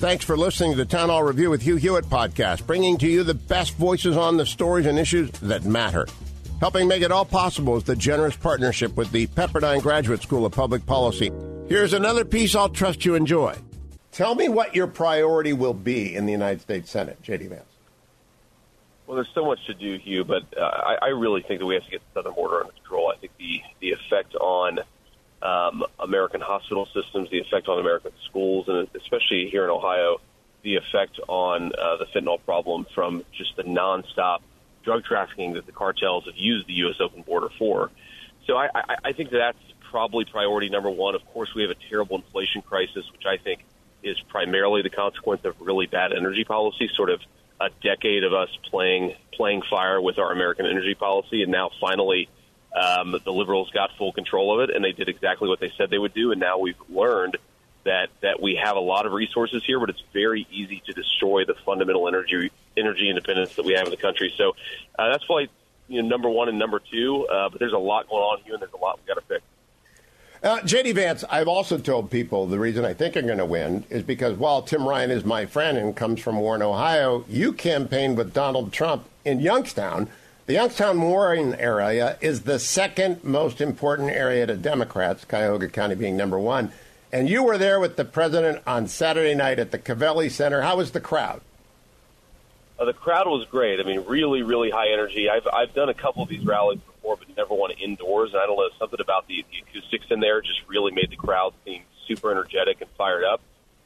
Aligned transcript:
Thanks 0.00 0.24
for 0.24 0.34
listening 0.34 0.70
to 0.70 0.78
the 0.78 0.86
Town 0.86 1.10
Hall 1.10 1.22
Review 1.22 1.50
with 1.50 1.60
Hugh 1.60 1.76
Hewitt 1.76 2.06
podcast, 2.06 2.66
bringing 2.66 2.96
to 2.96 3.06
you 3.06 3.22
the 3.22 3.34
best 3.34 3.74
voices 3.74 4.16
on 4.16 4.38
the 4.38 4.46
stories 4.46 4.86
and 4.86 4.98
issues 4.98 5.30
that 5.40 5.66
matter. 5.66 6.06
Helping 6.58 6.88
make 6.88 7.02
it 7.02 7.12
all 7.12 7.26
possible 7.26 7.76
is 7.76 7.84
the 7.84 7.94
generous 7.94 8.34
partnership 8.34 8.96
with 8.96 9.12
the 9.12 9.26
Pepperdine 9.26 9.82
Graduate 9.82 10.22
School 10.22 10.46
of 10.46 10.52
Public 10.52 10.86
Policy. 10.86 11.30
Here's 11.68 11.92
another 11.92 12.24
piece 12.24 12.54
I'll 12.54 12.70
trust 12.70 13.04
you 13.04 13.14
enjoy. 13.14 13.54
Tell 14.10 14.34
me 14.34 14.48
what 14.48 14.74
your 14.74 14.86
priority 14.86 15.52
will 15.52 15.74
be 15.74 16.16
in 16.16 16.24
the 16.24 16.32
United 16.32 16.62
States 16.62 16.90
Senate, 16.90 17.20
J.D. 17.20 17.48
Vance. 17.48 17.64
Well, 19.06 19.16
there's 19.16 19.28
so 19.34 19.44
much 19.44 19.58
to 19.66 19.74
do, 19.74 19.98
Hugh, 19.98 20.24
but 20.24 20.44
uh, 20.58 20.62
I, 20.62 20.96
I 21.02 21.08
really 21.08 21.42
think 21.42 21.60
that 21.60 21.66
we 21.66 21.74
have 21.74 21.84
to 21.84 21.90
get 21.90 22.00
the 22.14 22.20
southern 22.20 22.32
border 22.32 22.60
under 22.60 22.72
control. 22.72 23.12
I 23.14 23.18
think 23.18 23.32
the 23.36 23.60
the 23.80 23.90
effect 23.90 24.34
on 24.36 24.78
um, 25.42 25.84
American 25.98 26.40
hospital 26.40 26.86
systems, 26.94 27.30
the 27.30 27.38
effect 27.38 27.68
on 27.68 27.78
American 27.78 28.12
schools, 28.28 28.68
and 28.68 28.88
especially 28.94 29.48
here 29.50 29.64
in 29.64 29.70
Ohio, 29.70 30.20
the 30.62 30.76
effect 30.76 31.18
on 31.28 31.72
uh, 31.72 31.96
the 31.96 32.06
fentanyl 32.06 32.38
problem 32.44 32.86
from 32.94 33.24
just 33.32 33.56
the 33.56 33.62
nonstop 33.62 34.40
drug 34.82 35.04
trafficking 35.04 35.54
that 35.54 35.66
the 35.66 35.72
cartels 35.72 36.24
have 36.26 36.36
used 36.36 36.66
the 36.66 36.74
U.S. 36.74 36.96
open 37.00 37.22
border 37.22 37.48
for. 37.58 37.90
So 38.46 38.56
I, 38.56 38.68
I, 38.74 38.96
I 39.04 39.12
think 39.12 39.30
that's 39.30 39.58
probably 39.90 40.24
priority 40.24 40.68
number 40.68 40.90
one. 40.90 41.14
Of 41.14 41.24
course, 41.26 41.54
we 41.54 41.62
have 41.62 41.70
a 41.70 41.88
terrible 41.88 42.16
inflation 42.16 42.62
crisis, 42.62 43.10
which 43.12 43.26
I 43.26 43.36
think 43.36 43.64
is 44.02 44.18
primarily 44.28 44.82
the 44.82 44.90
consequence 44.90 45.44
of 45.44 45.60
really 45.60 45.86
bad 45.86 46.12
energy 46.12 46.44
policy, 46.44 46.88
sort 46.94 47.10
of 47.10 47.20
a 47.60 47.68
decade 47.82 48.24
of 48.24 48.32
us 48.32 48.48
playing 48.70 49.14
playing 49.32 49.62
fire 49.68 50.00
with 50.00 50.18
our 50.18 50.32
American 50.32 50.66
energy 50.66 50.94
policy, 50.94 51.42
and 51.42 51.52
now 51.52 51.70
finally 51.80 52.28
um, 52.74 53.16
the 53.24 53.32
liberals 53.32 53.70
got 53.70 53.90
full 53.98 54.12
control 54.12 54.54
of 54.54 54.68
it, 54.68 54.74
and 54.74 54.84
they 54.84 54.92
did 54.92 55.08
exactly 55.08 55.48
what 55.48 55.60
they 55.60 55.72
said 55.76 55.90
they 55.90 55.98
would 55.98 56.14
do. 56.14 56.32
And 56.32 56.40
now 56.40 56.58
we've 56.58 56.80
learned 56.88 57.36
that 57.84 58.08
that 58.20 58.40
we 58.40 58.60
have 58.62 58.76
a 58.76 58.80
lot 58.80 59.06
of 59.06 59.12
resources 59.12 59.62
here, 59.64 59.80
but 59.80 59.90
it's 59.90 60.02
very 60.12 60.46
easy 60.50 60.82
to 60.86 60.92
destroy 60.92 61.44
the 61.44 61.54
fundamental 61.64 62.06
energy 62.06 62.50
energy 62.76 63.08
independence 63.08 63.54
that 63.56 63.64
we 63.64 63.72
have 63.74 63.86
in 63.86 63.90
the 63.90 63.96
country. 63.96 64.32
So 64.36 64.54
uh, 64.98 65.10
that's 65.10 65.28
why 65.28 65.48
you 65.88 66.02
know 66.02 66.08
number 66.08 66.28
one 66.28 66.48
and 66.48 66.58
number 66.58 66.80
two. 66.80 67.26
Uh, 67.26 67.48
but 67.48 67.58
there's 67.58 67.72
a 67.72 67.78
lot 67.78 68.08
going 68.08 68.22
on 68.22 68.42
here, 68.44 68.54
and 68.54 68.62
there's 68.62 68.72
a 68.72 68.78
lot 68.78 69.00
we 69.00 69.06
got 69.06 69.20
to 69.20 69.26
fix. 69.26 69.42
Uh, 70.42 70.58
JD 70.60 70.94
Vance, 70.94 71.22
I've 71.28 71.48
also 71.48 71.76
told 71.76 72.10
people 72.10 72.46
the 72.46 72.58
reason 72.58 72.82
I 72.82 72.94
think 72.94 73.14
I'm 73.14 73.26
going 73.26 73.38
to 73.38 73.44
win 73.44 73.84
is 73.90 74.02
because 74.02 74.38
while 74.38 74.62
Tim 74.62 74.88
Ryan 74.88 75.10
is 75.10 75.22
my 75.22 75.44
friend 75.44 75.76
and 75.76 75.94
comes 75.94 76.18
from 76.20 76.38
Warren, 76.38 76.62
Ohio, 76.62 77.26
you 77.28 77.52
campaigned 77.52 78.16
with 78.16 78.32
Donald 78.32 78.72
Trump 78.72 79.04
in 79.26 79.40
Youngstown. 79.40 80.08
The 80.50 80.54
Youngstown 80.54 81.00
Warren 81.00 81.54
area 81.54 82.18
is 82.20 82.42
the 82.42 82.58
second 82.58 83.22
most 83.22 83.60
important 83.60 84.10
area 84.10 84.46
to 84.46 84.56
Democrats, 84.56 85.24
Cuyahoga 85.24 85.68
County 85.68 85.94
being 85.94 86.16
number 86.16 86.40
one. 86.40 86.72
And 87.12 87.28
you 87.28 87.44
were 87.44 87.56
there 87.56 87.78
with 87.78 87.94
the 87.94 88.04
president 88.04 88.60
on 88.66 88.88
Saturday 88.88 89.36
night 89.36 89.60
at 89.60 89.70
the 89.70 89.78
Covelli 89.78 90.28
Center. 90.28 90.62
How 90.62 90.76
was 90.76 90.90
the 90.90 90.98
crowd? 91.00 91.40
Uh, 92.80 92.84
the 92.84 92.92
crowd 92.92 93.28
was 93.28 93.46
great. 93.48 93.78
I 93.78 93.84
mean, 93.84 94.04
really, 94.08 94.42
really 94.42 94.70
high 94.70 94.90
energy. 94.92 95.30
I've 95.30 95.46
I've 95.52 95.72
done 95.72 95.88
a 95.88 95.94
couple 95.94 96.24
of 96.24 96.28
these 96.28 96.44
rallies 96.44 96.80
before, 96.80 97.16
but 97.16 97.28
never 97.36 97.54
one 97.54 97.70
indoors. 97.70 98.32
And 98.32 98.42
I 98.42 98.46
don't 98.46 98.56
know 98.56 98.70
something 98.76 99.00
about 99.00 99.28
the, 99.28 99.44
the 99.52 99.58
acoustics 99.60 100.06
in 100.10 100.18
there 100.18 100.40
just 100.40 100.66
really 100.66 100.90
made 100.90 101.10
the 101.10 101.16
crowd 101.16 101.54
seem 101.64 101.84
super 102.08 102.32
energetic 102.32 102.80
and 102.80 102.90
fired 102.98 103.22
up. 103.22 103.40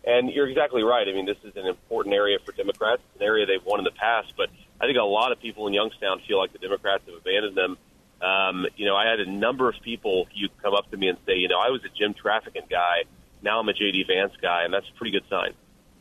And 0.05 0.31
you're 0.31 0.49
exactly 0.49 0.83
right. 0.83 1.07
I 1.07 1.13
mean, 1.13 1.27
this 1.27 1.45
is 1.45 1.57
an 1.57 1.67
important 1.67 2.15
area 2.15 2.39
for 2.39 2.53
Democrats, 2.53 3.03
an 3.21 3.23
area 3.23 3.45
they've 3.45 3.63
won 3.67 3.81
in 3.81 3.85
the 3.85 3.91
past. 3.91 4.33
But 4.35 4.49
I 4.81 4.87
think 4.87 4.99
a 4.99 5.03
lot 5.03 5.33
of 5.33 5.41
people 5.41 5.67
in 5.67 5.75
Youngstown 5.75 6.21
feel 6.27 6.39
like 6.39 6.53
the 6.53 6.59
Democrats 6.59 7.05
have 7.07 7.15
abandoned 7.15 7.57
them. 7.57 7.79
Um, 8.21 8.67
you 8.77 8.87
know, 8.87 8.97
I 8.97 9.09
had 9.09 9.21
a 9.21 9.31
number 9.31 9.69
of 9.69 9.75
people 9.83 10.27
you 10.33 10.49
come 10.63 10.75
up 10.75 10.91
to 10.91 10.97
me 10.97 11.09
and 11.09 11.19
say, 11.27 11.37
you 11.37 11.49
know, 11.49 11.59
I 11.59 11.71
was 11.71 11.85
a 11.85 11.89
Jim 11.89 12.15
Traficant 12.15 12.69
guy, 12.71 13.05
now 13.43 13.61
I'm 13.61 13.69
a 13.69 13.73
JD 13.73 14.07
Vance 14.07 14.33
guy, 14.41 14.65
and 14.65 14.73
that's 14.73 14.89
a 14.89 14.93
pretty 14.93 15.13
good 15.13 15.29
sign. 15.29 15.53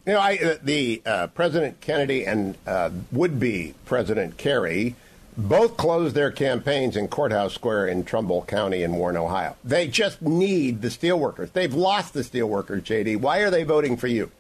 You 0.06 0.14
know, 0.14 0.20
I, 0.20 0.38
uh, 0.38 0.58
the 0.62 1.02
uh, 1.06 1.28
President 1.28 1.80
Kennedy 1.82 2.26
and 2.26 2.58
uh, 2.68 2.90
would-be 3.12 3.74
President 3.86 4.38
Kerry 4.38 4.96
both 5.38 5.78
closed 5.78 6.16
their 6.16 6.32
campaigns 6.32 6.96
in 6.96 7.08
Courthouse 7.08 7.54
Square 7.54 7.88
in 7.88 8.04
Trumbull 8.04 8.44
County 8.44 8.84
in 8.84 8.94
Warren, 8.94 9.18
Ohio. 9.18 9.56
They 9.64 9.88
just 9.88 10.22
need 10.22 10.82
the 10.82 10.90
steelworkers. 10.90 11.52
They've 11.54 11.74
lost 11.74 12.14
the 12.14 12.22
steelworkers, 12.22 12.84
JD. 12.84 13.18
Why 13.18 13.40
are 13.40 13.50
they 13.50 13.64
voting 13.64 13.98
for 13.98 14.08
you? 14.08 14.32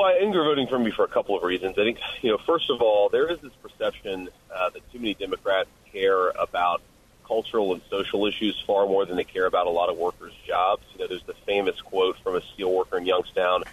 Well, 0.00 0.08
I 0.08 0.18
think 0.18 0.34
voting 0.34 0.66
for 0.66 0.78
me 0.78 0.90
for 0.90 1.04
a 1.04 1.08
couple 1.08 1.36
of 1.36 1.42
reasons. 1.42 1.78
I 1.78 1.84
think, 1.84 1.98
you 2.22 2.30
know, 2.30 2.38
first 2.38 2.70
of 2.70 2.80
all, 2.80 3.10
there 3.10 3.30
is 3.30 3.38
this 3.40 3.52
perception 3.62 4.30
uh, 4.50 4.70
that 4.70 4.90
too 4.90 4.98
many 4.98 5.12
Democrats 5.12 5.68
care 5.92 6.30
about 6.30 6.80
cultural 7.26 7.74
and 7.74 7.82
social 7.90 8.24
issues 8.24 8.58
far 8.66 8.86
more 8.86 9.04
than 9.04 9.18
they 9.18 9.24
care 9.24 9.44
about 9.44 9.66
a 9.66 9.70
lot 9.70 9.90
of 9.90 9.98
workers' 9.98 10.32
jobs. 10.46 10.84
You 10.94 11.00
know, 11.00 11.06
there's 11.06 11.24
the 11.24 11.34
famous 11.44 11.78
quote 11.82 12.16
from 12.20 12.34
a 12.34 12.40
steelworker 12.40 12.96
in 12.96 13.04
Youngstown 13.04 13.64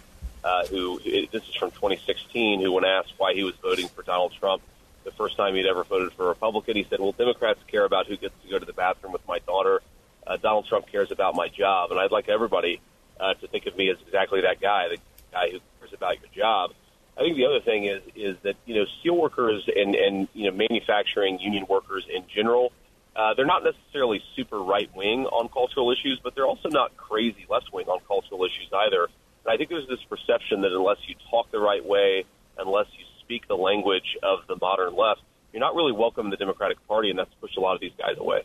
uh, 0.44 0.66
who 0.66 1.00
this 1.00 1.48
is 1.48 1.54
from 1.54 1.70
2016, 1.70 2.60
who 2.60 2.72
when 2.72 2.84
asked 2.84 3.14
why 3.16 3.32
he 3.32 3.42
was 3.42 3.54
voting 3.62 3.88
for 3.88 4.02
Donald 4.02 4.34
Trump 4.38 4.60
the 5.04 5.12
first 5.12 5.38
time 5.38 5.54
he'd 5.54 5.64
ever 5.64 5.82
voted 5.82 6.12
for 6.12 6.26
a 6.26 6.28
Republican, 6.28 6.76
he 6.76 6.84
said, 6.90 7.00
"Well, 7.00 7.12
Democrats 7.12 7.60
care 7.68 7.86
about 7.86 8.06
who 8.06 8.18
gets 8.18 8.34
to 8.42 8.50
go 8.50 8.58
to 8.58 8.66
the 8.66 8.74
bathroom 8.74 9.14
with 9.14 9.26
my 9.26 9.38
daughter. 9.38 9.80
Uh, 10.26 10.36
Donald 10.36 10.66
Trump 10.66 10.88
cares 10.88 11.10
about 11.10 11.34
my 11.34 11.48
job, 11.48 11.90
and 11.90 11.98
I'd 11.98 12.12
like 12.12 12.28
everybody 12.28 12.82
uh, 13.18 13.32
to 13.32 13.48
think 13.48 13.64
of 13.64 13.78
me 13.78 13.88
as 13.88 13.96
exactly 14.02 14.42
that 14.42 14.60
guy, 14.60 14.88
the 14.88 14.98
guy 15.32 15.50
who 15.50 15.58
cares 15.78 15.92
about 15.92 16.20
your 16.20 16.30
job." 16.34 16.72
I 17.18 17.22
think 17.22 17.36
the 17.36 17.46
other 17.46 17.60
thing 17.60 17.84
is 17.84 18.02
is 18.14 18.36
that 18.42 18.54
you 18.64 18.76
know 18.76 18.86
steelworkers 19.02 19.60
and 19.74 19.94
and 19.94 20.28
you 20.34 20.50
know 20.50 20.56
manufacturing 20.56 21.40
union 21.40 21.66
workers 21.68 22.06
in 22.08 22.24
general, 22.32 22.72
uh, 23.16 23.34
they're 23.34 23.46
not 23.46 23.64
necessarily 23.64 24.22
super 24.36 24.58
right 24.58 24.88
wing 24.94 25.26
on 25.26 25.48
cultural 25.48 25.90
issues, 25.90 26.20
but 26.22 26.36
they're 26.36 26.46
also 26.46 26.68
not 26.68 26.96
crazy 26.96 27.44
left 27.50 27.72
wing 27.72 27.86
on 27.88 27.98
cultural 28.06 28.44
issues 28.44 28.70
either. 28.72 29.08
And 29.44 29.52
I 29.52 29.56
think 29.56 29.68
there's 29.68 29.88
this 29.88 30.02
perception 30.08 30.60
that 30.60 30.72
unless 30.72 30.98
you 31.08 31.16
talk 31.28 31.50
the 31.50 31.58
right 31.58 31.84
way, 31.84 32.24
unless 32.56 32.86
you 32.96 33.04
speak 33.20 33.48
the 33.48 33.56
language 33.56 34.16
of 34.22 34.46
the 34.46 34.56
modern 34.60 34.94
left, 34.94 35.20
you're 35.52 35.60
not 35.60 35.74
really 35.74 35.92
welcome 35.92 36.26
in 36.26 36.30
the 36.30 36.36
Democratic 36.36 36.78
Party, 36.86 37.10
and 37.10 37.18
that's 37.18 37.32
pushed 37.40 37.56
a 37.56 37.60
lot 37.60 37.74
of 37.74 37.80
these 37.80 37.92
guys 37.98 38.16
away. 38.16 38.42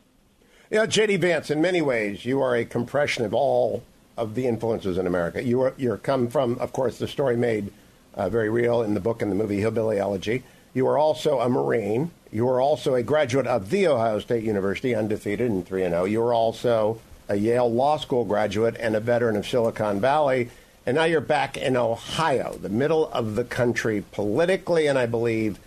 Yeah, 0.72 0.88
J.D. 0.88 1.18
Vance, 1.18 1.52
in 1.52 1.62
many 1.62 1.82
ways, 1.84 2.26
you 2.26 2.42
are 2.42 2.56
a 2.56 2.66
compression 2.66 3.24
of 3.24 3.34
all 3.34 3.84
of 4.18 4.36
the 4.36 4.48
influences 4.48 4.98
in 4.98 5.08
America. 5.08 5.44
You 5.44 5.62
are 5.62 5.74
you're 5.78 5.98
come 5.98 6.28
from, 6.28 6.58
of 6.60 6.74
course, 6.74 6.98
the 6.98 7.08
story 7.08 7.36
made 7.36 7.72
uh, 8.16 8.30
very 8.30 8.50
real 8.50 8.82
in 8.82 8.94
the 8.94 9.00
book 9.00 9.22
and 9.22 9.32
the 9.32 9.36
movie 9.36 9.60
Hillbilly 9.60 10.00
Elegy. 10.00 10.44
You 10.74 10.88
are 10.88 10.98
also 10.98 11.40
a 11.40 11.50
Marine. 11.50 12.12
You 12.32 12.48
are 12.50 12.60
also 12.60 12.96
a 12.96 13.04
graduate 13.04 13.46
of 13.46 13.70
The 13.70 13.88
Ohio 13.88 14.20
State 14.20 14.44
University, 14.44 14.96
undefeated 14.96 15.52
in 15.52 15.64
3 15.64 15.82
0. 15.82 16.06
You 16.06 16.22
are 16.24 16.34
also 16.34 17.00
a 17.30 17.36
Yale 17.36 17.72
Law 17.72 17.98
School 17.98 18.26
graduate 18.26 18.76
and 18.80 18.96
a 18.96 19.00
veteran 19.00 19.36
of 19.36 19.48
Silicon 19.48 20.00
Valley. 20.00 20.50
And 20.86 20.96
now 20.96 21.06
you're 21.06 21.22
back 21.22 21.58
in 21.58 21.78
Ohio, 21.78 22.58
the 22.58 22.70
middle 22.70 23.10
of 23.12 23.36
the 23.36 23.46
country, 23.46 24.04
politically 24.12 24.88
and 24.88 24.98
I 24.98 25.06
believe 25.06 25.60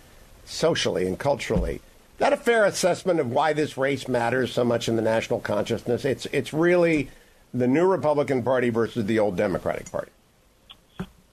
socially 0.45 1.07
and 1.07 1.17
culturally. 1.17 1.81
That 2.19 2.33
a 2.33 2.37
fair 2.37 2.65
assessment 2.65 3.19
of 3.19 3.31
why 3.31 3.53
this 3.53 3.77
race 3.77 4.07
matters 4.07 4.51
so 4.51 4.63
much 4.63 4.87
in 4.87 4.95
the 4.95 5.01
national 5.01 5.39
consciousness? 5.39 6.05
It's, 6.05 6.25
it's 6.27 6.53
really 6.53 7.09
the 7.53 7.67
new 7.67 7.85
Republican 7.85 8.43
Party 8.43 8.69
versus 8.69 9.05
the 9.05 9.19
old 9.19 9.37
Democratic 9.37 9.91
Party. 9.91 10.11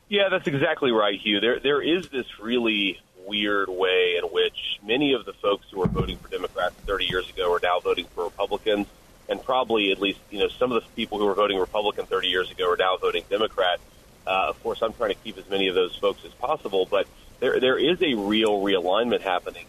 Yeah, 0.08 0.28
that's 0.28 0.46
exactly 0.46 0.92
right, 0.92 1.18
Hugh. 1.18 1.40
There, 1.40 1.58
there 1.60 1.82
is 1.82 2.08
this 2.08 2.26
really 2.40 3.00
weird 3.26 3.68
way 3.68 4.16
in 4.22 4.24
which 4.24 4.78
many 4.84 5.14
of 5.14 5.24
the 5.24 5.32
folks 5.32 5.66
who 5.70 5.80
were 5.80 5.86
voting 5.86 6.18
for 6.18 6.28
Democrats 6.28 6.74
30 6.86 7.06
years 7.06 7.28
ago 7.30 7.52
are 7.52 7.60
now 7.62 7.80
voting 7.80 8.06
for 8.14 8.24
Republicans 8.24 8.86
and 9.28 9.42
probably 9.42 9.90
at 9.90 10.00
least 10.00 10.18
you 10.30 10.38
know 10.38 10.48
some 10.48 10.72
of 10.72 10.82
the 10.82 10.88
people 10.90 11.18
who 11.18 11.26
were 11.26 11.34
voting 11.34 11.58
Republican 11.58 12.06
30 12.06 12.28
years 12.28 12.50
ago 12.50 12.70
are 12.70 12.76
now 12.76 12.96
voting 12.96 13.24
Democrat. 13.30 13.80
Uh, 14.26 14.46
of 14.48 14.62
course, 14.62 14.82
I'm 14.82 14.92
trying 14.94 15.10
to 15.10 15.16
keep 15.16 15.36
as 15.38 15.48
many 15.48 15.68
of 15.68 15.74
those 15.74 15.94
folks 15.96 16.24
as 16.24 16.32
possible, 16.32 16.86
but 16.90 17.06
there 17.40 17.60
there 17.60 17.78
is 17.78 18.00
a 18.02 18.14
real 18.14 18.60
realignment 18.60 19.20
happening. 19.20 19.66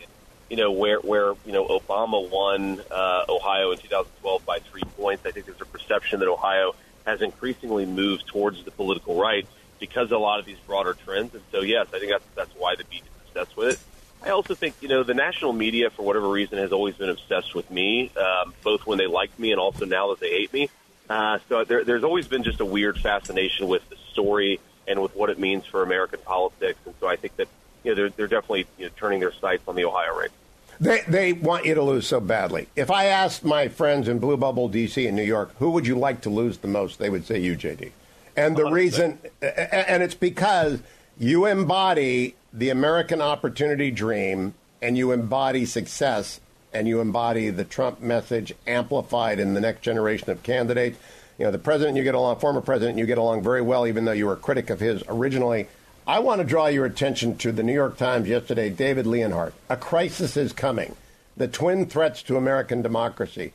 You 0.49 0.57
know 0.57 0.71
where 0.71 0.99
where 0.99 1.33
you 1.45 1.51
know 1.51 1.67
Obama 1.67 2.29
won 2.29 2.79
uh, 2.91 3.25
Ohio 3.27 3.71
in 3.71 3.77
2012 3.79 4.45
by 4.45 4.59
three 4.59 4.83
points. 4.97 5.25
I 5.25 5.31
think 5.31 5.45
there's 5.47 5.61
a 5.61 5.65
perception 5.65 6.19
that 6.19 6.29
Ohio 6.29 6.75
has 7.05 7.21
increasingly 7.21 7.85
moved 7.85 8.27
towards 8.27 8.63
the 8.63 8.71
political 8.71 9.19
right 9.19 9.47
because 9.79 10.11
of 10.11 10.19
a 10.19 10.23
lot 10.23 10.39
of 10.39 10.45
these 10.45 10.57
broader 10.65 10.93
trends. 10.93 11.33
And 11.33 11.43
so, 11.51 11.61
yes, 11.61 11.87
I 11.93 11.99
think 11.99 12.11
that's 12.11 12.25
that's 12.35 12.53
why 12.57 12.75
the 12.75 12.83
beat 12.85 13.03
is 13.03 13.27
obsessed 13.27 13.57
with 13.57 13.73
it. 13.73 13.79
I 14.25 14.31
also 14.31 14.55
think, 14.55 14.75
you 14.81 14.87
know, 14.87 15.03
the 15.03 15.13
national 15.13 15.53
media, 15.53 15.89
for 15.91 16.01
whatever 16.03 16.27
reason, 16.27 16.57
has 16.57 16.71
always 16.71 16.95
been 16.95 17.09
obsessed 17.09 17.53
with 17.53 17.69
me, 17.69 18.11
um, 18.15 18.53
both 18.63 18.85
when 18.87 18.97
they 18.97 19.05
liked 19.05 19.37
me 19.37 19.51
and 19.51 19.59
also 19.59 19.85
now 19.85 20.09
that 20.09 20.19
they 20.19 20.31
hate 20.31 20.51
me. 20.51 20.69
Uh, 21.07 21.37
so 21.47 21.63
there, 21.63 21.83
there's 21.83 22.03
always 22.03 22.27
been 22.27 22.43
just 22.43 22.59
a 22.59 22.65
weird 22.65 22.97
fascination 22.97 23.67
with 23.67 23.87
the 23.89 23.97
story 24.11 24.59
and 24.87 24.99
with 25.01 25.15
what 25.15 25.29
it 25.29 25.37
means 25.37 25.65
for 25.65 25.83
American 25.83 26.19
politics. 26.25 26.79
And 26.85 26.95
so 26.99 27.07
I 27.07 27.17
think 27.17 27.35
that 27.35 27.47
you 27.85 27.91
know 27.91 27.95
they're 27.95 28.09
they're 28.09 28.27
definitely 28.27 28.65
you 28.77 28.85
know, 28.85 28.91
turning 28.97 29.19
their 29.19 29.31
sights 29.31 29.63
on 29.67 29.75
the 29.75 29.85
Ohio 29.85 30.17
race. 30.17 30.31
They 30.79 31.01
they 31.07 31.33
want 31.33 31.65
you 31.65 31.75
to 31.75 31.81
lose 31.81 32.07
so 32.07 32.19
badly. 32.19 32.67
If 32.75 32.91
I 32.91 33.05
asked 33.05 33.45
my 33.45 33.67
friends 33.67 34.07
in 34.07 34.19
Blue 34.19 34.35
Bubble, 34.35 34.67
D.C. 34.67 35.07
and 35.07 35.15
New 35.15 35.23
York, 35.23 35.55
who 35.59 35.69
would 35.71 35.87
you 35.87 35.95
like 35.95 36.21
to 36.21 36.29
lose 36.29 36.57
the 36.57 36.67
most, 36.67 36.99
they 36.99 37.09
would 37.09 37.25
say 37.25 37.39
you, 37.39 37.55
JD. 37.55 37.91
And 38.35 38.57
the 38.57 38.63
100%. 38.63 38.71
reason, 38.73 39.19
and 39.41 40.03
it's 40.03 40.15
because 40.15 40.81
you 41.17 41.45
embody 41.45 42.35
the 42.51 42.69
American 42.69 43.21
opportunity 43.21 43.91
dream, 43.91 44.53
and 44.81 44.97
you 44.97 45.13
embody 45.13 45.65
success, 45.65 46.41
and 46.73 46.87
you 46.87 46.99
embody 46.99 47.49
the 47.49 47.63
Trump 47.63 48.01
message 48.01 48.53
amplified 48.67 49.39
in 49.39 49.53
the 49.53 49.61
next 49.61 49.81
generation 49.81 50.29
of 50.29 50.43
candidates. 50.43 50.99
You 51.37 51.45
know, 51.45 51.51
the 51.51 51.59
president 51.59 51.95
you 51.95 52.03
get 52.03 52.15
along, 52.15 52.39
former 52.39 52.61
president 52.61 52.97
you 52.97 53.05
get 53.05 53.17
along 53.17 53.43
very 53.43 53.61
well, 53.61 53.87
even 53.87 54.03
though 54.03 54.11
you 54.11 54.25
were 54.25 54.33
a 54.33 54.37
critic 54.37 54.69
of 54.69 54.81
his 54.81 55.03
originally. 55.07 55.67
I 56.07 56.19
want 56.19 56.39
to 56.39 56.45
draw 56.45 56.67
your 56.67 56.85
attention 56.85 57.35
to 57.37 57.51
the 57.51 57.63
New 57.63 57.73
York 57.73 57.97
Times 57.97 58.27
yesterday, 58.27 58.69
David 58.69 59.07
Leonhardt. 59.07 59.55
A 59.69 59.75
crisis 59.75 60.37
is 60.37 60.53
coming. 60.53 60.95
The 61.35 61.47
twin 61.47 61.87
threats 61.87 62.21
to 62.23 62.37
American 62.37 62.83
democracy. 62.83 63.53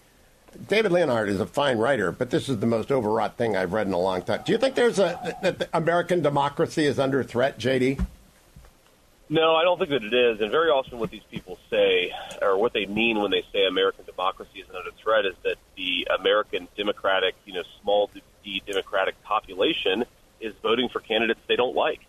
David 0.67 0.91
Leonhardt 0.91 1.29
is 1.29 1.39
a 1.39 1.47
fine 1.47 1.79
writer, 1.79 2.11
but 2.11 2.31
this 2.31 2.49
is 2.49 2.59
the 2.59 2.67
most 2.67 2.91
overwrought 2.91 3.37
thing 3.37 3.57
I've 3.57 3.73
read 3.73 3.87
in 3.87 3.93
a 3.93 4.01
long 4.01 4.23
time. 4.23 4.43
Do 4.45 4.51
you 4.51 4.59
think 4.59 4.75
there's 4.75 4.99
a 4.99 5.37
that 5.43 5.69
American 5.73 6.23
democracy 6.23 6.87
is 6.87 6.99
under 6.99 7.23
threat, 7.23 7.57
JD? 7.57 8.05
No, 9.29 9.55
I 9.55 9.63
don't 9.63 9.79
think 9.79 9.91
that 9.91 10.03
it 10.03 10.13
is. 10.13 10.41
And 10.41 10.51
very 10.51 10.71
often, 10.71 10.99
what 10.99 11.13
these 11.13 11.23
people 11.31 11.57
say, 11.71 12.13
or 12.43 12.59
what 12.59 12.73
they 12.73 12.85
mean 12.85 13.23
when 13.23 13.31
they 13.31 13.45
say 13.53 13.65
American 13.65 14.05
democracy 14.07 14.59
is 14.59 14.67
under 14.75 14.91
threat, 15.01 15.25
is 15.25 15.37
that 15.45 15.55
the 15.77 16.09
American 16.19 16.67
democratic, 16.77 17.37
you 17.45 17.55
know, 17.55 17.63
small 17.81 18.11
d 18.43 18.61
democratic 18.67 19.23
population 19.23 20.05
is 20.41 20.53
voting 20.65 20.89
for 20.89 20.99
candidates 20.99 21.39
they 21.47 21.55
don't 21.55 21.77
like. 21.77 22.01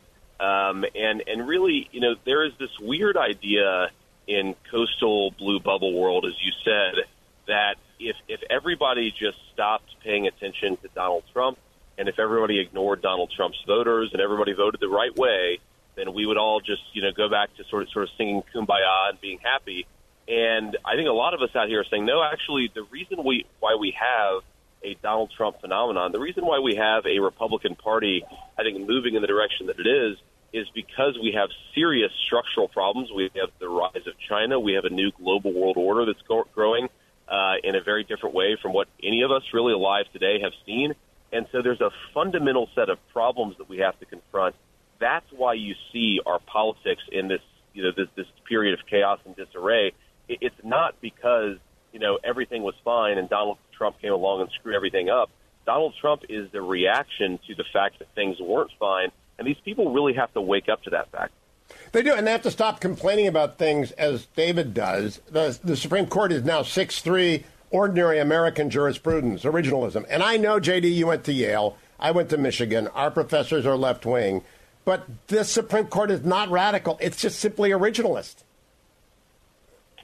Um, 0.42 0.84
and 0.96 1.24
and 1.28 1.48
really, 1.48 1.88
you 1.92 2.02
know, 2.02 2.16
there 2.26 2.44
is 2.44 2.54
this 2.60 2.72
weird 2.80 3.16
idea 3.16 3.92
in 4.28 4.56
coastal 4.72 5.32
blue 5.38 5.60
bubble 5.60 5.94
world, 5.94 6.26
as 6.26 6.34
you 6.42 6.52
said, 6.66 7.06
that 7.48 7.76
if 8.00 8.16
if 8.28 8.42
everybody 8.50 9.12
just 9.12 9.38
stopped 9.54 9.96
paying 10.04 10.26
attention 10.26 10.78
to 10.78 10.88
Donald 10.96 11.24
Trump, 11.32 11.60
and 11.98 12.10
if 12.10 12.18
everybody 12.18 12.60
ignored 12.60 13.04
Donald 13.04 13.32
Trump's 13.36 13.64
voters, 13.68 14.10
and 14.14 14.22
everybody 14.22 14.54
voted 14.54 14.80
the 14.82 14.90
right 14.90 15.16
way, 15.16 15.60
then 15.96 16.12
we 16.14 16.26
would 16.26 16.38
all 16.38 16.60
just 16.60 16.82
you 16.94 17.04
know 17.04 17.12
go 17.12 17.30
back 17.30 17.56
to 17.58 17.64
sort 17.66 17.84
of 17.84 17.90
sort 17.90 18.06
of 18.06 18.10
singing 18.18 18.42
kumbaya 18.54 19.10
and 19.10 19.22
being 19.22 19.38
happy. 19.44 19.86
And 20.28 20.76
I 20.84 20.96
think 20.96 21.08
a 21.08 21.14
lot 21.14 21.36
of 21.36 21.42
us 21.42 21.56
out 21.56 21.68
here 21.68 21.82
are 21.82 21.86
saying 21.86 22.06
no. 22.06 22.24
Actually, 22.24 22.72
the 22.74 22.84
reason 22.84 23.24
we 23.24 23.46
why 23.60 23.76
we 23.80 23.96
have 24.00 24.42
a 24.84 24.96
Donald 25.04 25.32
Trump 25.38 25.62
phenomenon, 25.62 26.12
the 26.12 26.20
reason 26.20 26.44
why 26.44 26.58
we 26.60 26.76
have 26.76 27.06
a 27.06 27.20
Republican 27.20 27.76
Party, 27.76 28.24
I 28.58 28.64
think, 28.64 28.88
moving 28.88 29.14
in 29.14 29.22
the 29.22 29.28
direction 29.28 29.68
that 29.68 29.80
it 29.80 29.86
is, 29.86 30.18
is 30.54 30.68
because 30.76 31.18
we 31.22 31.34
have 31.36 31.50
serious 31.74 32.12
structural 32.26 32.68
problems. 32.68 33.10
We 33.16 33.30
have 33.36 33.50
the 33.60 33.70
rise 33.70 34.06
of 34.08 34.14
China. 34.28 34.60
We 34.60 34.74
have 34.74 34.86
a 34.86 34.90
new 34.90 35.12
global 35.12 35.54
world 35.54 35.78
order 35.78 36.06
that's 36.06 36.22
go- 36.28 36.48
growing 36.54 36.90
uh, 37.28 37.56
in 37.64 37.76
a 37.76 37.82
very 37.82 38.04
different 38.04 38.36
way 38.36 38.58
from 38.62 38.74
what 38.74 38.88
any 39.02 39.22
of 39.22 39.32
us 39.32 39.44
really 39.54 39.74
alive 39.74 40.06
today 40.12 40.42
have 40.42 40.52
seen. 40.66 40.94
And 41.32 41.48
so 41.52 41.62
there's 41.62 41.80
a 41.80 41.92
fundamental 42.14 42.70
set 42.76 42.90
of 42.90 42.98
problems 43.14 43.58
that 43.58 43.70
we 43.70 43.78
have 43.78 43.98
to 44.00 44.06
confront. 44.06 44.56
That's 45.00 45.26
why 45.32 45.54
you 45.54 45.76
see 45.94 46.20
our 46.26 46.40
politics 46.40 47.02
in 47.12 47.30
this, 47.30 47.42
you 47.74 47.84
know, 47.84 47.92
this, 47.96 48.08
this 48.16 48.28
period 48.48 48.78
of 48.78 48.86
chaos 48.86 49.20
and 49.26 49.36
disarray. 49.36 49.94
It's 50.28 50.56
not 50.64 51.00
because, 51.00 51.58
you 51.94 52.00
know, 52.00 52.20
everything 52.24 52.64
was 52.64 52.76
fine 52.84 53.18
and 53.18 53.30
Donald 53.30 53.58
Trump 53.78 54.02
came 54.02 54.12
along 54.12 54.42
and 54.42 54.50
screwed 54.60 54.76
everything 54.76 55.10
up. 55.10 55.30
Donald 55.66 55.94
Trump 56.02 56.24
is 56.28 56.52
the 56.52 56.62
reaction 56.62 57.40
to 57.48 57.56
the 57.56 57.64
fact 57.72 58.00
that 58.00 58.10
things 58.14 58.38
weren't 58.42 58.72
fine 58.78 59.12
and 59.42 59.48
these 59.48 59.62
people 59.66 59.92
really 59.92 60.14
have 60.14 60.32
to 60.34 60.42
wake 60.42 60.70
up 60.70 60.84
to 60.84 60.92
that 60.92 61.12
fact. 61.12 61.34
They 61.94 62.04
do, 62.04 62.14
and 62.14 62.28
they 62.28 62.32
have 62.32 62.44
to 62.44 62.52
stop 62.52 62.80
complaining 62.80 63.28
about 63.28 63.58
things 63.58 63.92
as 63.94 64.28
David 64.36 64.76
does. 64.76 65.20
The, 65.32 65.58
the 65.64 65.76
Supreme 65.76 66.06
Court 66.06 66.32
is 66.32 66.44
now 66.44 66.62
6 66.62 67.02
3 67.02 67.44
ordinary 67.72 68.20
American 68.20 68.70
jurisprudence, 68.70 69.44
originalism. 69.44 70.06
And 70.10 70.22
I 70.22 70.38
know, 70.38 70.60
JD, 70.60 70.94
you 70.94 71.08
went 71.08 71.24
to 71.24 71.34
Yale. 71.34 71.78
I 72.00 72.12
went 72.12 72.30
to 72.30 72.38
Michigan. 72.38 72.88
Our 72.90 73.10
professors 73.10 73.66
are 73.66 73.78
left 73.78 74.06
wing. 74.06 74.44
But 74.86 75.08
this 75.28 75.50
Supreme 75.50 75.88
Court 75.88 76.12
is 76.12 76.24
not 76.24 76.50
radical, 76.50 76.98
it's 77.02 77.20
just 77.20 77.40
simply 77.40 77.72
originalist. 77.72 78.44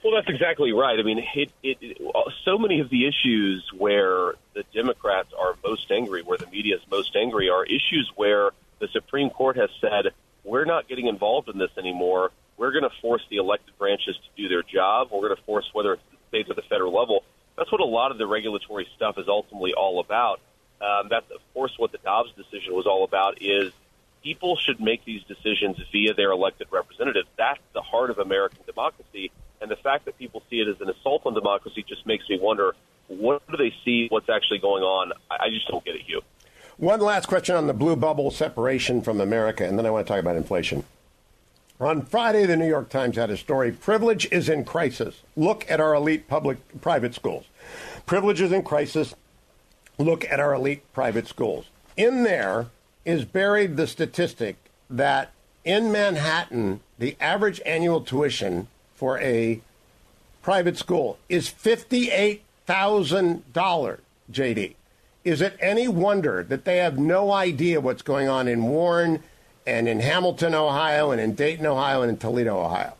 Well, 0.03 0.15
that's 0.15 0.29
exactly 0.29 0.71
right. 0.71 0.97
I 0.99 1.03
mean, 1.03 1.19
it, 1.35 1.51
it, 1.61 1.77
it, 1.81 1.97
so 2.45 2.57
many 2.57 2.79
of 2.79 2.89
the 2.89 3.07
issues 3.07 3.69
where 3.77 4.33
the 4.53 4.63
Democrats 4.73 5.29
are 5.37 5.55
most 5.65 5.91
angry, 5.91 6.21
where 6.21 6.37
the 6.37 6.47
media 6.47 6.75
is 6.75 6.81
most 6.89 7.15
angry, 7.15 7.49
are 7.49 7.65
issues 7.65 8.09
where 8.15 8.51
the 8.79 8.87
Supreme 8.93 9.29
Court 9.29 9.57
has 9.57 9.69
said, 9.81 10.13
we're 10.43 10.65
not 10.65 10.87
getting 10.87 11.07
involved 11.07 11.49
in 11.49 11.57
this 11.57 11.71
anymore. 11.77 12.31
We're 12.57 12.71
going 12.71 12.83
to 12.83 12.95
force 13.01 13.21
the 13.29 13.37
elected 13.37 13.77
branches 13.77 14.15
to 14.15 14.41
do 14.41 14.47
their 14.47 14.63
job. 14.63 15.09
We're 15.11 15.27
going 15.27 15.35
to 15.35 15.43
force 15.43 15.69
whether 15.73 15.93
it's 15.93 16.03
the 16.11 16.17
state 16.29 16.49
or 16.49 16.55
the 16.55 16.63
federal 16.63 16.93
level. 16.93 17.23
That's 17.57 17.71
what 17.71 17.81
a 17.81 17.85
lot 17.85 18.11
of 18.11 18.17
the 18.17 18.27
regulatory 18.27 18.87
stuff 18.95 19.17
is 19.17 19.27
ultimately 19.27 19.73
all 19.73 19.99
about. 19.99 20.39
Um, 20.81 21.07
that's, 21.09 21.29
of 21.31 21.41
course, 21.53 21.73
what 21.77 21.91
the 21.91 21.97
Dobbs 21.97 22.31
decision 22.35 22.73
was 22.73 22.85
all 22.85 23.03
about 23.03 23.41
is 23.41 23.73
people 24.23 24.55
should 24.57 24.79
make 24.79 25.03
these 25.05 25.23
decisions 25.23 25.77
via 25.91 26.13
their 26.13 26.31
elected 26.31 26.67
representatives. 26.71 27.27
That's 27.37 27.59
the 27.73 27.81
heart 27.81 28.09
of 28.09 28.19
American 28.19 28.59
democracy. 28.65 29.31
And 29.59 29.71
the 29.71 29.75
fact 29.75 30.05
that 30.05 30.17
people 30.17 30.43
see 30.49 30.57
it 30.57 30.67
as 30.67 30.79
an 30.81 30.89
assault 30.89 31.25
on 31.25 31.33
democracy 31.33 31.83
just 31.87 32.05
makes 32.05 32.29
me 32.29 32.39
wonder, 32.39 32.75
what 33.07 33.41
do 33.49 33.57
they 33.57 33.73
see? 33.83 34.07
What's 34.09 34.29
actually 34.29 34.59
going 34.59 34.83
on? 34.83 35.13
I, 35.31 35.45
I 35.45 35.49
just 35.49 35.67
don't 35.67 35.83
get 35.83 35.95
it, 35.95 36.01
Hugh. 36.01 36.21
One 36.77 36.99
last 36.99 37.27
question 37.27 37.55
on 37.55 37.65
the 37.65 37.73
blue 37.73 37.95
bubble 37.95 38.29
separation 38.29 39.01
from 39.01 39.19
America, 39.19 39.67
and 39.67 39.79
then 39.79 39.87
I 39.87 39.89
want 39.89 40.05
to 40.05 40.13
talk 40.13 40.19
about 40.19 40.35
inflation. 40.35 40.83
On 41.79 42.03
Friday, 42.03 42.45
the 42.45 42.55
New 42.55 42.67
York 42.67 42.89
Times 42.89 43.15
had 43.15 43.31
a 43.31 43.37
story 43.37 43.71
Privilege 43.71 44.31
is 44.31 44.47
in 44.47 44.63
crisis. 44.63 45.23
Look 45.35 45.65
at 45.71 45.79
our 45.79 45.95
elite 45.95 46.27
public 46.27 46.59
private 46.79 47.15
schools. 47.15 47.45
Privilege 48.05 48.41
is 48.41 48.51
in 48.51 48.61
crisis. 48.61 49.15
Look 49.97 50.23
at 50.25 50.39
our 50.39 50.53
elite 50.53 50.83
private 50.93 51.27
schools. 51.27 51.65
In 51.95 52.21
there 52.21 52.67
is 53.05 53.25
buried 53.25 53.75
the 53.75 53.87
statistic 53.87 54.57
that 54.87 55.31
in 55.65 55.91
Manhattan, 55.91 56.81
the 56.99 57.17
average 57.19 57.59
annual 57.65 58.01
tuition 58.01 58.67
for 58.93 59.19
a 59.19 59.61
private 60.43 60.77
school 60.77 61.17
is 61.27 61.49
$58,000, 61.49 63.99
JD. 64.31 64.75
Is 65.27 65.41
it 65.41 65.57
any 65.59 65.89
wonder 65.89 66.41
that 66.43 66.63
they 66.63 66.77
have 66.77 66.97
no 66.97 67.33
idea 67.33 67.81
what's 67.81 68.01
going 68.01 68.29
on 68.29 68.47
in 68.47 68.63
Warren 68.63 69.21
and 69.65 69.85
in 69.89 69.99
Hamilton, 69.99 70.55
Ohio, 70.55 71.11
and 71.11 71.19
in 71.19 71.35
Dayton, 71.35 71.65
Ohio, 71.65 72.01
and 72.01 72.11
in 72.11 72.17
Toledo, 72.17 72.57
Ohio? 72.57 72.93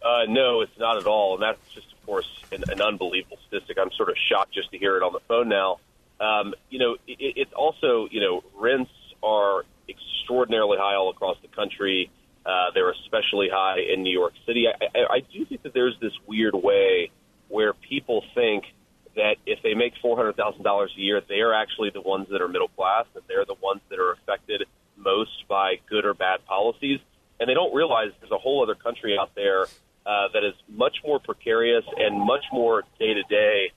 Uh, 0.00 0.26
no, 0.28 0.60
it's 0.60 0.78
not 0.78 0.98
at 0.98 1.06
all. 1.06 1.34
And 1.34 1.42
that's 1.42 1.74
just, 1.74 1.92
of 1.92 2.06
course, 2.06 2.28
an, 2.52 2.62
an, 2.68 2.80
unbelievable 2.80 3.38
statistic. 3.48 3.78
I'm 3.80 3.90
sort 3.90 4.10
of 4.10 4.14
shocked 4.16 4.54
just 4.54 4.70
to 4.70 4.78
hear 4.78 4.96
it 4.96 5.02
on 5.02 5.12
the 5.12 5.18
phone 5.26 5.48
now. 5.48 5.80
Um, 6.20 6.54
you 6.70 6.78
know, 6.78 6.92
it, 7.08 7.16
it's 7.18 7.52
also, 7.52 8.06
you 8.08 8.20
know, 8.20 8.44
rents 8.56 8.92
are 9.24 9.64
extraordinarily 9.88 10.78
high 10.78 10.94
all 10.94 11.10
across 11.10 11.36
the 11.42 11.48
country. 11.48 12.12
Uh, 12.46 12.70
they're 12.74 12.92
especially 12.92 13.48
high 13.52 13.80
in 13.80 14.04
New 14.04 14.16
York 14.16 14.34
City. 14.46 14.68
I, 14.68 14.86
I, 14.96 15.14
I 15.14 15.20
do 15.32 15.44
think 15.46 15.64
that 15.64 15.74
there's 15.74 15.98
this 16.00 16.12
weird 16.28 16.54
way 16.54 17.10
where 17.48 17.72
people 17.72 18.22
think– 18.36 18.66
that 19.16 19.36
if 19.46 19.62
they 19.62 19.74
make 19.74 19.92
four 20.00 20.16
hundred 20.16 20.36
thousand 20.36 20.62
dollars 20.62 20.92
a 20.96 21.00
year, 21.00 21.20
they 21.28 21.40
are 21.40 21.52
actually 21.52 21.90
the 21.90 22.00
ones 22.00 22.28
that 22.30 22.40
are 22.40 22.48
middle 22.48 22.68
class, 22.68 23.06
and 23.14 23.22
they're 23.28 23.44
the 23.44 23.56
ones 23.62 23.80
that 23.90 23.98
are 23.98 24.12
affected 24.12 24.64
most 24.96 25.46
by 25.48 25.76
good 25.88 26.04
or 26.04 26.14
bad 26.14 26.44
policies. 26.46 27.00
And 27.40 27.48
they 27.48 27.54
don't 27.54 27.74
realize 27.74 28.10
there's 28.20 28.32
a 28.32 28.38
whole 28.38 28.62
other 28.62 28.74
country 28.74 29.18
out 29.18 29.34
there 29.34 29.64
uh, 30.06 30.28
that 30.32 30.44
is 30.44 30.54
much 30.68 30.98
more 31.04 31.18
precarious 31.18 31.84
and 31.96 32.18
much 32.18 32.44
more 32.52 32.82
day 32.98 33.14
to 33.14 33.22
day 33.24 33.72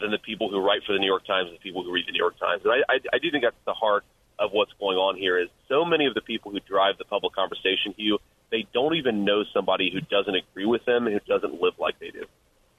than 0.00 0.10
the 0.10 0.18
people 0.18 0.50
who 0.50 0.60
write 0.60 0.82
for 0.86 0.92
the 0.92 0.98
New 0.98 1.06
York 1.06 1.24
Times 1.26 1.48
and 1.48 1.56
the 1.56 1.62
people 1.62 1.82
who 1.84 1.92
read 1.92 2.06
the 2.06 2.12
New 2.12 2.18
York 2.18 2.38
Times. 2.38 2.62
And 2.64 2.72
I, 2.72 2.94
I, 2.94 2.98
I 3.14 3.18
do 3.18 3.30
think 3.30 3.44
that's 3.44 3.56
the 3.64 3.74
heart 3.74 4.04
of 4.38 4.50
what's 4.52 4.72
going 4.78 4.98
on 4.98 5.16
here. 5.16 5.38
Is 5.38 5.48
so 5.68 5.84
many 5.84 6.06
of 6.06 6.14
the 6.14 6.20
people 6.20 6.50
who 6.50 6.60
drive 6.60 6.98
the 6.98 7.04
public 7.04 7.34
conversation, 7.34 7.94
Hugh, 7.96 8.18
they 8.50 8.66
don't 8.74 8.94
even 8.96 9.24
know 9.24 9.44
somebody 9.54 9.90
who 9.92 10.00
doesn't 10.00 10.34
agree 10.34 10.66
with 10.66 10.84
them 10.84 11.06
and 11.06 11.14
who 11.14 11.20
doesn't 11.26 11.60
live 11.60 11.74
like 11.78 11.98
they 11.98 12.10
do. 12.10 12.26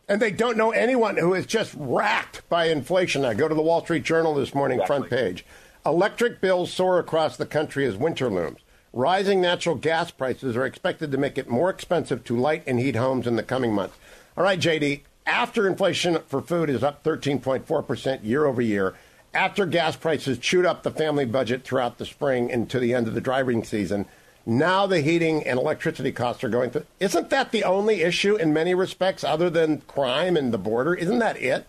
And 0.10 0.22
they 0.22 0.32
don't 0.32 0.58
know 0.58 0.72
anyone 0.72 1.18
who 1.18 1.34
is 1.34 1.46
just 1.46 1.74
racked 1.78 2.48
by 2.48 2.68
inflation. 2.68 3.26
I 3.26 3.34
go 3.34 3.50
to 3.50 3.56
the 3.56 3.62
Wall 3.62 3.82
Street 3.82 4.04
Journal 4.04 4.34
this 4.34 4.56
morning, 4.56 4.80
exactly. 4.80 5.10
front 5.10 5.10
page. 5.10 5.46
Electric 5.86 6.40
bills 6.40 6.72
soar 6.72 6.98
across 6.98 7.36
the 7.36 7.46
country 7.46 7.86
as 7.86 7.98
winter 7.98 8.30
looms. 8.30 8.60
Rising 8.94 9.42
natural 9.42 9.76
gas 9.76 10.12
prices 10.12 10.56
are 10.56 10.66
expected 10.66 11.12
to 11.12 11.18
make 11.18 11.38
it 11.38 11.50
more 11.50 11.70
expensive 11.70 12.24
to 12.24 12.38
light 12.38 12.64
and 12.66 12.80
heat 12.80 12.96
homes 12.96 13.28
in 13.28 13.36
the 13.36 13.44
coming 13.44 13.74
months. 13.74 13.98
All 14.38 14.46
right, 14.46 14.60
JD, 14.60 15.02
after 15.26 15.68
inflation 15.68 16.20
for 16.28 16.42
food 16.42 16.70
is 16.70 16.84
up 16.84 17.04
13.4% 17.04 18.24
year 18.24 18.46
over 18.46 18.62
year, 18.62 18.96
after 19.34 19.66
gas 19.66 19.98
prices 19.98 20.38
chewed 20.38 20.66
up 20.66 20.84
the 20.84 20.92
family 20.92 21.26
budget 21.26 21.66
throughout 21.66 21.98
the 21.98 22.06
spring 22.06 22.50
and 22.50 22.70
to 22.70 22.80
the 22.80 22.94
end 22.94 23.10
of 23.10 23.14
the 23.14 23.22
driving 23.22 23.64
season, 23.66 24.06
now 24.48 24.88
the 24.88 25.02
heating 25.02 25.46
and 25.46 25.60
electricity 25.60 26.14
costs 26.14 26.44
are 26.44 26.50
going 26.50 26.72
through. 26.72 26.86
Isn't 27.02 27.30
that 27.30 27.52
the 27.52 27.66
only 27.66 28.02
issue 28.02 28.38
in 28.38 28.54
many 28.54 28.74
respects, 28.74 29.24
other 29.24 29.50
than 29.50 29.82
crime 29.82 30.38
and 30.38 30.54
the 30.54 30.58
border? 30.58 30.96
Isn't 30.96 31.20
that 31.20 31.36
it? 31.38 31.68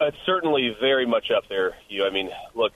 Uh, 0.00 0.06
it's 0.06 0.16
certainly 0.26 0.76
very 0.80 1.06
much 1.06 1.30
up 1.30 1.48
there. 1.48 1.76
You, 1.88 2.06
I 2.06 2.10
mean, 2.10 2.30
look, 2.54 2.72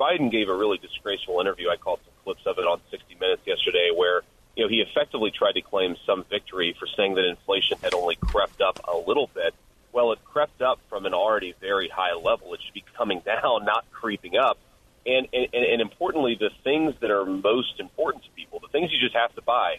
Biden 0.00 0.30
gave 0.30 0.48
a 0.48 0.54
really 0.54 0.78
disgraceful 0.78 1.40
interview. 1.40 1.68
I 1.68 1.76
caught 1.76 2.00
some 2.04 2.12
clips 2.24 2.46
of 2.46 2.58
it 2.58 2.66
on 2.66 2.80
60 2.90 3.16
Minutes 3.20 3.42
yesterday, 3.46 3.90
where 3.94 4.22
you 4.56 4.64
know 4.64 4.68
he 4.68 4.80
effectively 4.80 5.30
tried 5.30 5.52
to 5.52 5.62
claim 5.62 5.96
some 6.06 6.24
victory 6.24 6.74
for 6.78 6.86
saying 6.96 7.14
that 7.14 7.24
inflation 7.28 7.78
had 7.82 7.92
only 7.92 8.16
crept 8.16 8.62
up 8.62 8.80
a 8.88 8.96
little 8.96 9.30
bit. 9.34 9.54
Well, 9.92 10.12
it 10.12 10.24
crept 10.24 10.60
up 10.60 10.78
from 10.88 11.06
an 11.06 11.14
already 11.14 11.54
very 11.60 11.88
high 11.88 12.14
level. 12.14 12.52
It 12.54 12.60
should 12.62 12.74
be 12.74 12.84
coming 12.96 13.20
down, 13.20 13.64
not 13.64 13.84
creeping 13.92 14.36
up. 14.36 14.58
And, 15.06 15.28
and, 15.32 15.46
and 15.54 15.80
importantly, 15.80 16.36
the 16.38 16.50
things 16.64 16.94
that 17.00 17.10
are 17.10 17.24
most 17.24 17.78
important 17.78 18.24
to 18.24 18.30
people, 18.30 18.58
the 18.60 18.68
things 18.68 18.90
you 18.92 18.98
just 18.98 19.14
have 19.14 19.34
to 19.36 19.42
buy, 19.42 19.76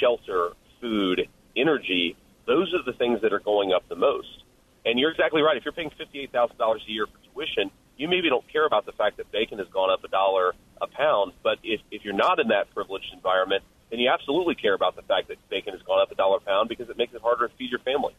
shelter, 0.00 0.52
food, 0.80 1.28
energy, 1.56 2.16
those 2.46 2.72
are 2.74 2.82
the 2.82 2.96
things 2.96 3.20
that 3.20 3.32
are 3.32 3.40
going 3.40 3.72
up 3.72 3.86
the 3.88 3.96
most. 3.96 4.44
And 4.84 4.98
you're 4.98 5.10
exactly 5.10 5.42
right. 5.42 5.56
If 5.56 5.64
you're 5.64 5.72
paying 5.72 5.90
$58,000 5.90 6.58
a 6.58 6.90
year 6.90 7.06
for 7.06 7.18
tuition, 7.32 7.70
you 7.96 8.08
maybe 8.08 8.28
don't 8.28 8.46
care 8.50 8.66
about 8.66 8.86
the 8.86 8.92
fact 8.92 9.18
that 9.18 9.30
bacon 9.30 9.58
has 9.58 9.68
gone 9.68 9.90
up 9.90 10.02
a 10.04 10.08
dollar 10.08 10.54
a 10.80 10.86
pound. 10.86 11.32
But 11.42 11.58
if, 11.62 11.80
if 11.90 12.04
you're 12.04 12.14
not 12.14 12.40
in 12.40 12.48
that 12.48 12.72
privileged 12.74 13.12
environment, 13.12 13.62
then 13.90 14.00
you 14.00 14.10
absolutely 14.10 14.54
care 14.54 14.74
about 14.74 14.96
the 14.96 15.02
fact 15.02 15.28
that 15.28 15.36
bacon 15.50 15.74
has 15.74 15.82
gone 15.82 16.00
up 16.00 16.10
a 16.10 16.14
dollar 16.14 16.38
a 16.38 16.40
pound 16.40 16.68
because 16.68 16.88
it 16.88 16.96
makes 16.96 17.14
it 17.14 17.20
harder 17.20 17.48
to 17.48 17.54
feed 17.54 17.70
your 17.70 17.80
family. 17.80 18.14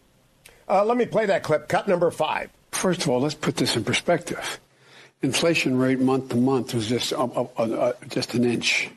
Uh, 0.70 0.86
let 0.86 0.98
me 0.98 1.06
play 1.06 1.26
that 1.26 1.44
clip. 1.44 1.68
Cut 1.68 1.88
number 1.88 2.10
five. 2.12 2.50
First 2.72 3.02
of 3.02 3.10
all, 3.10 3.20
let's 3.20 3.36
put 3.36 3.58
this 3.58 3.76
in 3.76 3.84
perspective. 3.84 4.60
Inflation 5.24 5.78
rate 5.78 6.02
month 6.02 6.30
to 6.30 6.36
month 6.36 6.74
was 6.74 6.88
just 6.88 7.14
uh, 7.14 7.24
uh, 7.24 7.48
uh, 7.58 7.94
just 8.10 8.34
an 8.34 8.44
inch, 8.44 8.90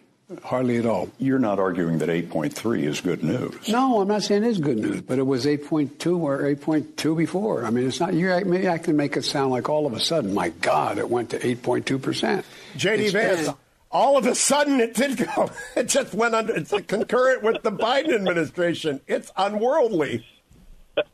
hardly 0.42 0.76
at 0.76 0.85
all. 0.85 1.09
You're 1.18 1.38
not 1.38 1.61
arguing 1.61 1.99
that 1.99 2.09
8.3 2.09 2.83
is 2.83 3.00
good 3.00 3.23
news. 3.23 3.68
No, 3.68 4.00
I'm 4.00 4.09
not 4.09 4.25
saying 4.25 4.42
it 4.42 4.49
is 4.49 4.59
good 4.59 4.76
news, 4.76 5.02
but 5.02 5.21
it 5.21 5.23
was 5.23 5.47
8.2 5.47 6.18
or 6.18 6.40
8.2 6.42 7.16
before. 7.16 7.64
I 7.64 7.71
mean, 7.71 7.87
it's 7.87 8.00
not. 8.00 8.12
You 8.12 8.26
maybe 8.45 8.68
I 8.68 8.78
can 8.78 8.97
make 8.97 9.16
it 9.16 9.25
sound 9.25 9.52
like 9.52 9.68
all 9.68 9.87
of 9.87 9.92
a 9.92 10.00
sudden, 10.00 10.35
my 10.35 10.49
God, 10.49 10.99
it 10.99 11.09
went 11.09 11.30
to 11.30 11.38
8.2 11.38 12.02
percent. 12.02 12.45
JD 12.76 13.12
Vance. 13.12 13.49
All 13.92 14.18
of 14.18 14.26
a 14.26 14.35
sudden, 14.35 14.80
it 14.80 14.95
did 14.95 15.16
go. 15.16 15.49
It 15.76 15.87
just 15.88 16.12
went 16.12 16.35
under. 16.35 16.56
It's 16.56 16.73
concurrent 16.88 17.45
with 17.45 17.62
the 17.62 17.71
Biden 17.71 18.14
administration. 18.14 19.00
It's 19.06 19.30
unworldly. 19.37 20.26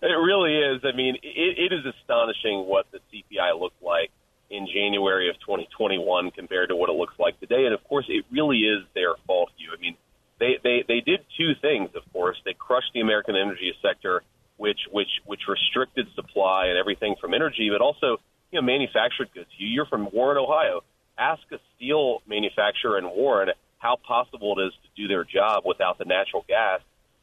It 0.00 0.06
really 0.06 0.56
is. 0.56 0.82
I 0.84 0.96
mean, 0.96 1.16
it, 1.24 1.58
it 1.58 1.72
is 1.72 1.84
astonishing 1.84 2.66
what 2.66 2.86
the 2.92 3.00
CPI 3.12 3.58
looked 3.58 3.82
like 3.82 4.12
in 4.50 4.66
January 4.66 5.28
of 5.28 5.36
2021 5.40 6.30
compared 6.30 6.70
to 6.70 6.76
what 6.76 6.88
it 6.88 6.96
looks 6.96 7.14
like 7.18 7.38
today. 7.40 7.64
And 7.66 7.74
of 7.74 7.84
course, 7.84 8.06
it 8.08 8.24
really 8.30 8.58
is 8.58 8.84
their 8.94 9.14
fault. 9.26 9.50
You, 9.58 9.70
I 9.76 9.80
mean, 9.80 9.96
they 10.40 10.58
they 10.62 10.84
they 10.86 11.00
did 11.00 11.20
two 11.36 11.52
things. 11.60 11.90
Of 11.94 12.10
course, 12.12 12.36
they 12.44 12.54
crushed 12.54 12.92
the 12.94 13.00
American 13.00 13.36
energy 13.36 13.72
sector, 13.82 14.22
which 14.56 14.80
which 14.90 15.10
which 15.26 15.40
restricted 15.48 16.06
supply 16.14 16.66
and 16.66 16.78
everything 16.78 17.16
from 17.20 17.34
energy, 17.34 17.70
but 17.70 17.82
also 17.82 18.18
you 18.50 18.60
know 18.60 18.62
manufactured 18.62 19.28
goods. 19.34 19.50
You, 19.58 19.68
you're 19.68 19.86
from 19.86 20.08
Warren, 20.12 20.38
Ohio. 20.38 20.82
Ask 21.18 21.42
a 21.52 21.58
steel 21.76 22.22
manufacturer 22.28 22.96
in 22.98 23.04
Warren 23.04 23.50
how 23.78 23.96
possible 23.96 24.58
it 24.58 24.68
is 24.68 24.72
to 24.72 25.02
do 25.02 25.08
their 25.08 25.24
job 25.24 25.64
without 25.66 25.98
the 25.98 26.04
natural 26.04 26.44
gas 26.48 26.80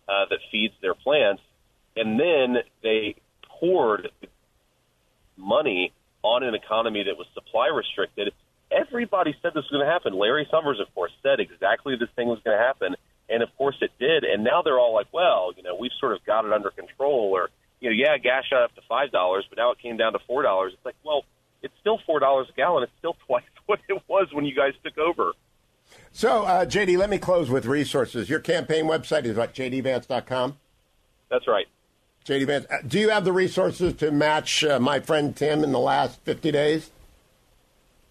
uh, 0.07 0.25
that 0.29 0.39
feeds 0.51 0.73
their 0.81 0.93
plants 0.93 1.41
and 1.95 2.19
then 2.19 2.57
they 2.83 3.15
poured 3.47 4.09
money 5.37 5.93
on 6.25 6.43
an 6.43 6.55
economy 6.55 7.03
that 7.03 7.17
was 7.17 7.27
supply 7.33 7.67
restricted. 7.67 8.33
Everybody 8.71 9.35
said 9.41 9.53
this 9.53 9.63
was 9.69 9.71
going 9.71 9.85
to 9.85 9.91
happen. 9.91 10.17
Larry 10.17 10.47
Summers, 10.49 10.79
of 10.79 10.93
course, 10.95 11.11
said 11.21 11.39
exactly 11.39 11.95
this 11.95 12.09
thing 12.15 12.27
was 12.27 12.39
going 12.43 12.57
to 12.57 12.63
happen, 12.63 12.95
and 13.29 13.43
of 13.43 13.49
course 13.57 13.75
it 13.79 13.91
did. 13.99 14.23
And 14.23 14.43
now 14.43 14.63
they're 14.63 14.79
all 14.79 14.93
like, 14.93 15.07
"Well, 15.13 15.53
you 15.55 15.61
know, 15.61 15.75
we've 15.75 15.93
sort 15.99 16.13
of 16.13 16.25
got 16.25 16.45
it 16.45 16.51
under 16.51 16.71
control." 16.71 17.31
Or, 17.31 17.49
you 17.79 17.89
know, 17.89 17.95
yeah, 17.95 18.17
gas 18.17 18.43
shot 18.49 18.63
up 18.63 18.75
to 18.75 18.81
five 18.89 19.11
dollars, 19.11 19.45
but 19.47 19.57
now 19.57 19.71
it 19.71 19.79
came 19.79 19.97
down 19.97 20.13
to 20.13 20.19
four 20.25 20.41
dollars. 20.41 20.73
It's 20.73 20.85
like, 20.85 20.95
well, 21.05 21.23
it's 21.61 21.73
still 21.79 21.99
four 22.05 22.19
dollars 22.19 22.47
a 22.49 22.53
gallon. 22.53 22.83
It's 22.83 22.97
still 22.97 23.15
twice 23.27 23.43
what 23.67 23.79
it 23.87 24.01
was 24.07 24.27
when 24.33 24.45
you 24.45 24.55
guys 24.55 24.73
took 24.83 24.97
over. 24.97 25.33
So, 26.11 26.43
uh, 26.43 26.65
JD, 26.65 26.97
let 26.97 27.09
me 27.11 27.19
close 27.19 27.51
with 27.51 27.65
resources. 27.67 28.29
Your 28.29 28.39
campaign 28.39 28.85
website 28.85 29.25
is 29.25 29.37
what 29.37 29.53
jdvance.com. 29.53 30.57
That's 31.29 31.47
right. 31.47 31.67
JD 32.25 32.47
Vance, 32.47 32.65
uh, 32.71 32.77
do 32.87 32.97
you 32.97 33.09
have 33.09 33.23
the 33.23 33.31
resources 33.31 33.93
to 33.95 34.09
match 34.09 34.63
uh, 34.63 34.79
my 34.79 34.99
friend 34.99 35.35
Tim 35.35 35.63
in 35.63 35.71
the 35.71 35.79
last 35.79 36.19
50 36.21 36.51
days? 36.51 36.89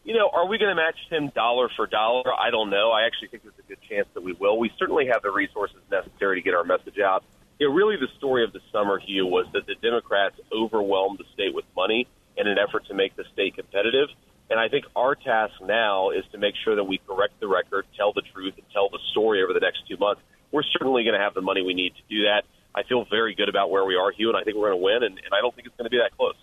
You 0.04 0.14
know, 0.14 0.30
are 0.32 0.46
we 0.46 0.56
going 0.56 0.68
to 0.68 0.76
match 0.76 0.94
Tim 1.10 1.30
dollar 1.34 1.68
for 1.74 1.86
dollar? 1.86 2.32
I 2.32 2.50
don't 2.50 2.70
know. 2.70 2.92
I 2.92 3.06
actually 3.06 3.28
think 3.28 3.42
there's 3.42 3.58
a 3.58 3.68
good 3.68 3.80
chance 3.88 4.06
that 4.14 4.22
we 4.22 4.32
will. 4.32 4.56
We 4.58 4.70
certainly 4.78 5.06
have 5.06 5.22
the 5.22 5.32
resources 5.32 5.78
necessary 5.90 6.40
to 6.40 6.44
get 6.44 6.54
our 6.54 6.62
message 6.62 7.00
out. 7.00 7.24
You 7.58 7.68
know, 7.68 7.74
really, 7.74 7.96
the 7.96 8.08
story 8.18 8.44
of 8.44 8.52
the 8.52 8.60
summer, 8.70 9.00
Hugh, 9.00 9.26
was 9.26 9.46
that 9.52 9.66
the 9.66 9.74
Democrats 9.74 10.36
overwhelmed 10.52 11.18
the 11.18 11.24
state 11.32 11.52
with 11.52 11.64
money 11.74 12.06
in 12.36 12.46
an 12.46 12.56
effort 12.56 12.86
to 12.86 12.94
make 12.94 13.16
the 13.16 13.24
state 13.32 13.56
competitive. 13.56 14.08
And 14.48 14.60
I 14.60 14.68
think 14.68 14.84
our 14.94 15.16
task 15.16 15.54
now 15.60 16.10
is 16.10 16.24
to 16.30 16.38
make 16.38 16.54
sure 16.62 16.76
that 16.76 16.84
we 16.84 16.98
correct 16.98 17.40
the 17.40 17.48
record, 17.48 17.86
tell 17.96 18.12
the 18.12 18.22
truth, 18.32 18.54
and 18.56 18.66
tell 18.72 18.90
the 18.90 18.98
story 19.10 19.42
over 19.42 19.52
the 19.52 19.60
next 19.60 19.88
two 19.88 19.96
months. 19.96 20.20
We're 20.52 20.62
certainly 20.62 21.02
going 21.02 21.14
to 21.14 21.20
have 21.20 21.34
the 21.34 21.40
money 21.40 21.62
we 21.62 21.74
need 21.74 21.94
to 21.96 22.02
do 22.08 22.24
that. 22.24 22.44
I 22.74 22.82
feel 22.82 23.06
very 23.10 23.34
good 23.34 23.48
about 23.48 23.70
where 23.70 23.84
we 23.84 23.96
are, 23.96 24.10
Hugh, 24.10 24.28
and 24.28 24.36
I 24.36 24.42
think 24.42 24.56
we're 24.56 24.70
going 24.70 24.80
to 24.80 24.84
win, 24.84 25.04
and, 25.04 25.16
and 25.18 25.32
I 25.32 25.40
don't 25.40 25.54
think 25.54 25.66
it's 25.66 25.76
going 25.76 25.86
to 25.86 25.90
be 25.90 25.98
that 25.98 26.16
close. 26.16 26.34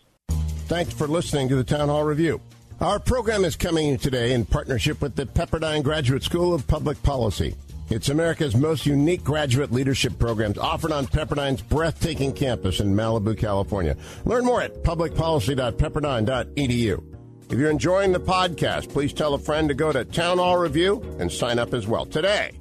Thanks 0.67 0.93
for 0.93 1.07
listening 1.07 1.49
to 1.49 1.55
the 1.55 1.63
Town 1.63 1.89
Hall 1.89 2.03
Review. 2.03 2.39
Our 2.79 2.99
program 2.99 3.43
is 3.45 3.55
coming 3.55 3.97
today 3.97 4.33
in 4.33 4.45
partnership 4.45 5.01
with 5.01 5.15
the 5.15 5.25
Pepperdine 5.25 5.81
Graduate 5.83 6.21
School 6.23 6.53
of 6.53 6.67
Public 6.67 7.01
Policy. 7.03 7.55
It's 7.89 8.07
America's 8.07 8.55
most 8.55 8.85
unique 8.85 9.23
graduate 9.23 9.73
leadership 9.73 10.17
programs 10.17 10.57
offered 10.57 10.93
on 10.93 11.07
Pepperdine's 11.07 11.61
breathtaking 11.61 12.31
campus 12.31 12.79
in 12.79 12.95
Malibu, 12.95 13.37
California. 13.37 13.97
Learn 14.23 14.45
more 14.45 14.61
at 14.61 14.81
publicpolicy.pepperdine.edu. 14.83 17.11
If 17.51 17.59
you're 17.59 17.69
enjoying 17.69 18.13
the 18.13 18.19
podcast, 18.21 18.93
please 18.93 19.11
tell 19.11 19.33
a 19.33 19.39
friend 19.39 19.67
to 19.67 19.75
go 19.75 19.91
to 19.91 20.05
Town 20.05 20.37
Hall 20.37 20.57
Review 20.57 21.03
and 21.19 21.29
sign 21.29 21.59
up 21.59 21.73
as 21.73 21.85
well 21.85 22.05
today. 22.05 22.60